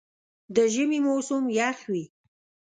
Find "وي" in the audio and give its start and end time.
1.91-2.05